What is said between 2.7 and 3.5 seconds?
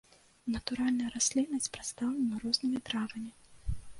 травамі.